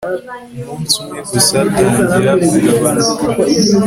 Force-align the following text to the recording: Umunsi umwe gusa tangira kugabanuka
Umunsi 0.61 0.95
umwe 1.01 1.19
gusa 1.31 1.57
tangira 1.75 2.31
kugabanuka 2.47 3.27